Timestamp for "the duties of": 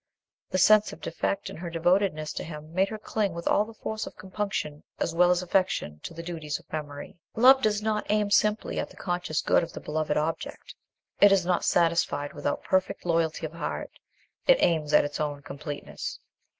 6.15-6.65